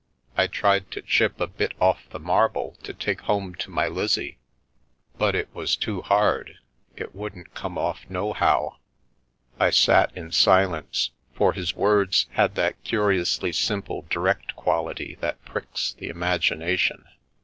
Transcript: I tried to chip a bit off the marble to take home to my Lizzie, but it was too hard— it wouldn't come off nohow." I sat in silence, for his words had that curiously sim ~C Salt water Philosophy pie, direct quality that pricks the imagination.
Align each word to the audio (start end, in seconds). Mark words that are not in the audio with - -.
I 0.35 0.47
tried 0.47 0.89
to 0.93 1.03
chip 1.03 1.39
a 1.39 1.45
bit 1.45 1.75
off 1.79 2.09
the 2.09 2.17
marble 2.19 2.75
to 2.81 2.91
take 2.91 3.21
home 3.21 3.53
to 3.53 3.69
my 3.69 3.87
Lizzie, 3.87 4.39
but 5.19 5.35
it 5.35 5.53
was 5.53 5.75
too 5.75 6.01
hard— 6.01 6.57
it 6.95 7.13
wouldn't 7.13 7.53
come 7.53 7.77
off 7.77 8.09
nohow." 8.09 8.77
I 9.59 9.69
sat 9.69 10.11
in 10.17 10.31
silence, 10.31 11.11
for 11.35 11.53
his 11.53 11.75
words 11.75 12.25
had 12.31 12.55
that 12.55 12.83
curiously 12.83 13.51
sim 13.51 13.81
~C 13.83 13.85
Salt 13.85 13.87
water 13.87 13.87
Philosophy 13.87 14.01
pie, 14.01 14.07
direct 14.41 14.55
quality 14.55 15.17
that 15.21 15.45
pricks 15.45 15.93
the 15.93 16.09
imagination. 16.09 17.05